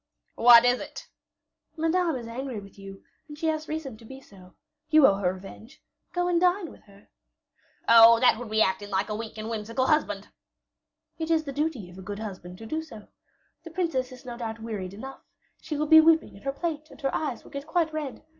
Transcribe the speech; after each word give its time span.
"What 0.33 0.65
is 0.65 0.81
it?" 0.81 1.09
"Madame 1.77 2.15
is 2.15 2.27
angry 2.27 2.59
with 2.59 2.79
you, 2.79 3.03
and 3.27 3.37
she 3.37 3.45
has 3.49 3.67
reason 3.67 3.97
to 3.97 4.03
be 4.03 4.19
so. 4.19 4.55
You 4.89 5.05
owe 5.05 5.17
her 5.17 5.31
revenge; 5.35 5.79
go 6.11 6.27
and 6.27 6.41
dine 6.41 6.71
with 6.71 6.81
her." 6.85 7.09
"Oh! 7.87 8.19
that 8.19 8.39
would 8.39 8.49
be 8.49 8.63
acting 8.63 8.89
like 8.89 9.09
a 9.09 9.15
weak 9.15 9.37
and 9.37 9.47
whimsical 9.47 9.85
husband." 9.85 10.29
"It 11.19 11.29
is 11.29 11.43
the 11.43 11.53
duty 11.53 11.87
of 11.91 11.99
a 11.99 12.01
good 12.01 12.17
husband 12.17 12.57
to 12.57 12.65
do 12.65 12.81
so. 12.81 13.09
The 13.63 13.69
princess 13.69 14.11
is 14.11 14.25
no 14.25 14.37
doubt 14.37 14.59
wearied 14.59 14.95
enough; 14.95 15.21
she 15.61 15.77
will 15.77 15.85
be 15.85 16.01
weeping 16.01 16.35
in 16.35 16.41
her 16.41 16.51
plate, 16.51 16.89
and 16.89 16.99
here 16.99 17.11
eyes 17.13 17.43
will 17.43 17.51
get 17.51 17.67
quite 17.67 17.93
red. 17.93 18.25